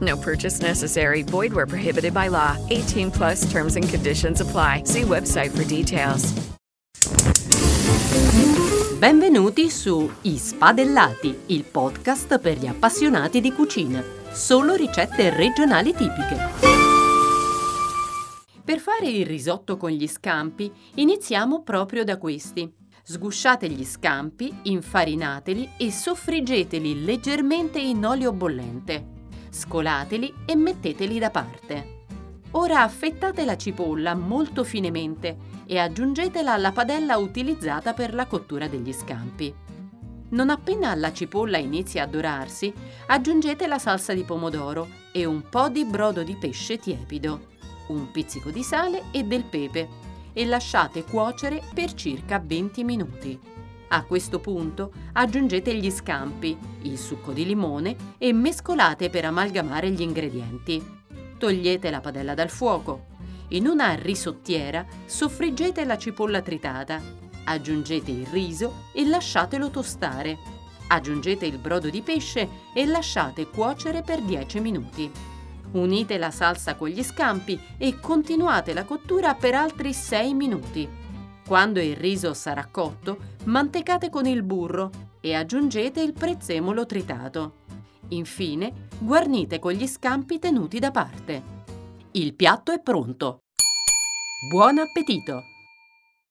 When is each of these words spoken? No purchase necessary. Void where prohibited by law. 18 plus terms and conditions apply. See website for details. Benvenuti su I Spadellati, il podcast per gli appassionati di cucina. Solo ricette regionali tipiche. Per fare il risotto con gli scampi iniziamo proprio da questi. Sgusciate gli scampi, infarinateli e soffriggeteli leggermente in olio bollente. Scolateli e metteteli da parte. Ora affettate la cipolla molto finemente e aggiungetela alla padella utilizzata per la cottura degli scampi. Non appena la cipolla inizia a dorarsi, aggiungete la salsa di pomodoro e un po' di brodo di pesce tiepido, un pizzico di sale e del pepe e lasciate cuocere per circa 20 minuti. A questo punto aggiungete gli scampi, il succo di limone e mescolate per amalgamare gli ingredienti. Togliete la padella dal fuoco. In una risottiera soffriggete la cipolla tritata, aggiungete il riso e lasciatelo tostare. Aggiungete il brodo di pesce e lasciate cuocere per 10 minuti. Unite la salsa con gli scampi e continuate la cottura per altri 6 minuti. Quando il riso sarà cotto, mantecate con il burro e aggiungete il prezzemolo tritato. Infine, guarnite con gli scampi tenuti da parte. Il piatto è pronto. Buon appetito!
No 0.00 0.16
purchase 0.16 0.60
necessary. 0.60 1.22
Void 1.22 1.52
where 1.52 1.66
prohibited 1.66 2.12
by 2.12 2.28
law. 2.28 2.56
18 2.70 3.10
plus 3.10 3.50
terms 3.50 3.76
and 3.76 3.88
conditions 3.88 4.40
apply. 4.40 4.82
See 4.84 5.02
website 5.02 5.50
for 5.50 5.64
details. 5.64 6.32
Benvenuti 8.98 9.70
su 9.70 10.10
I 10.22 10.36
Spadellati, 10.38 11.42
il 11.46 11.62
podcast 11.62 12.40
per 12.40 12.58
gli 12.58 12.66
appassionati 12.66 13.40
di 13.40 13.52
cucina. 13.52 14.02
Solo 14.32 14.74
ricette 14.74 15.30
regionali 15.30 15.94
tipiche. 15.94 16.36
Per 18.64 18.80
fare 18.80 19.06
il 19.06 19.24
risotto 19.24 19.76
con 19.76 19.90
gli 19.90 20.06
scampi 20.06 20.70
iniziamo 20.96 21.62
proprio 21.62 22.04
da 22.04 22.18
questi. 22.18 22.70
Sgusciate 23.02 23.68
gli 23.68 23.84
scampi, 23.84 24.52
infarinateli 24.64 25.70
e 25.78 25.90
soffriggeteli 25.90 27.04
leggermente 27.04 27.78
in 27.78 28.04
olio 28.04 28.32
bollente. 28.32 29.17
Scolateli 29.58 30.32
e 30.44 30.54
metteteli 30.54 31.18
da 31.18 31.30
parte. 31.30 31.96
Ora 32.52 32.82
affettate 32.82 33.44
la 33.44 33.56
cipolla 33.56 34.14
molto 34.14 34.62
finemente 34.62 35.36
e 35.66 35.78
aggiungetela 35.78 36.52
alla 36.52 36.70
padella 36.70 37.16
utilizzata 37.16 37.92
per 37.92 38.14
la 38.14 38.26
cottura 38.26 38.68
degli 38.68 38.92
scampi. 38.92 39.52
Non 40.30 40.50
appena 40.50 40.94
la 40.94 41.12
cipolla 41.12 41.58
inizia 41.58 42.04
a 42.04 42.06
dorarsi, 42.06 42.72
aggiungete 43.08 43.66
la 43.66 43.80
salsa 43.80 44.14
di 44.14 44.22
pomodoro 44.22 44.86
e 45.10 45.24
un 45.24 45.48
po' 45.48 45.68
di 45.68 45.84
brodo 45.84 46.22
di 46.22 46.36
pesce 46.36 46.78
tiepido, 46.78 47.48
un 47.88 48.12
pizzico 48.12 48.50
di 48.50 48.62
sale 48.62 49.06
e 49.10 49.24
del 49.24 49.42
pepe 49.42 49.88
e 50.32 50.46
lasciate 50.46 51.02
cuocere 51.02 51.62
per 51.74 51.94
circa 51.94 52.38
20 52.38 52.84
minuti. 52.84 53.57
A 53.90 54.04
questo 54.04 54.38
punto 54.38 54.92
aggiungete 55.12 55.74
gli 55.74 55.90
scampi, 55.90 56.56
il 56.82 56.98
succo 56.98 57.32
di 57.32 57.46
limone 57.46 57.96
e 58.18 58.34
mescolate 58.34 59.08
per 59.08 59.24
amalgamare 59.24 59.90
gli 59.90 60.02
ingredienti. 60.02 60.84
Togliete 61.38 61.88
la 61.88 62.00
padella 62.00 62.34
dal 62.34 62.50
fuoco. 62.50 63.06
In 63.48 63.66
una 63.66 63.94
risottiera 63.94 64.84
soffriggete 65.06 65.84
la 65.86 65.96
cipolla 65.96 66.42
tritata, 66.42 67.00
aggiungete 67.44 68.10
il 68.10 68.26
riso 68.26 68.84
e 68.92 69.06
lasciatelo 69.06 69.70
tostare. 69.70 70.36
Aggiungete 70.88 71.46
il 71.46 71.56
brodo 71.56 71.88
di 71.88 72.02
pesce 72.02 72.48
e 72.74 72.84
lasciate 72.84 73.48
cuocere 73.48 74.02
per 74.02 74.20
10 74.20 74.60
minuti. 74.60 75.10
Unite 75.72 76.18
la 76.18 76.30
salsa 76.30 76.74
con 76.76 76.88
gli 76.88 77.02
scampi 77.02 77.58
e 77.78 77.98
continuate 78.00 78.74
la 78.74 78.84
cottura 78.84 79.34
per 79.34 79.54
altri 79.54 79.94
6 79.94 80.34
minuti. 80.34 80.88
Quando 81.48 81.80
il 81.80 81.96
riso 81.96 82.34
sarà 82.34 82.68
cotto, 82.70 83.16
mantecate 83.44 84.10
con 84.10 84.26
il 84.26 84.42
burro 84.42 84.90
e 85.18 85.32
aggiungete 85.32 86.02
il 86.02 86.12
prezzemolo 86.12 86.84
tritato. 86.84 87.54
Infine, 88.08 88.88
guarnite 88.98 89.58
con 89.58 89.72
gli 89.72 89.86
scampi 89.86 90.38
tenuti 90.38 90.78
da 90.78 90.90
parte. 90.90 91.42
Il 92.10 92.34
piatto 92.34 92.70
è 92.70 92.82
pronto. 92.82 93.44
Buon 94.50 94.76
appetito! 94.76 95.57